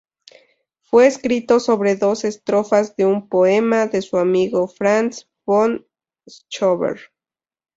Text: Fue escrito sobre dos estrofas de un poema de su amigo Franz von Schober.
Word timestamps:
Fue 0.81 1.05
escrito 1.05 1.59
sobre 1.59 1.95
dos 1.95 2.23
estrofas 2.25 2.95
de 2.95 3.05
un 3.05 3.29
poema 3.29 3.85
de 3.85 4.01
su 4.01 4.17
amigo 4.17 4.67
Franz 4.67 5.29
von 5.45 5.85
Schober. 6.49 6.99